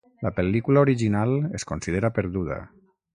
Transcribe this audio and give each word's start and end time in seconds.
La 0.27 0.29
pel·lícula 0.37 0.81
original 0.85 1.35
es 1.59 1.67
considera 1.73 2.11
perduda. 2.17 2.59